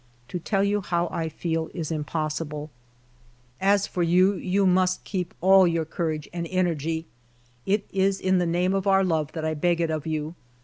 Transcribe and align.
To 0.29 0.39
tell 0.39 0.63
you 0.63 0.81
how 0.81 1.09
I 1.11 1.29
feel 1.29 1.69
is 1.75 1.91
im 1.91 2.03
possible. 2.03 2.59
•••••••••"As 3.69 3.85
for 3.85 4.01
you, 4.01 4.33
you 4.33 4.65
must 4.65 5.03
keep 5.03 5.35
all 5.41 5.67
your 5.67 5.85
courage 5.85 6.27
and 6.33 6.47
energy. 6.47 7.05
It 7.67 7.85
is 7.93 8.19
in 8.19 8.39
the 8.39 8.47
name 8.47 8.73
of 8.73 8.87
our 8.87 9.03
love 9.03 9.31
that 9.33 9.45
I 9.45 9.53
beg 9.53 9.79
it 9.79 9.91
of 9.91 10.07
you. 10.07 10.33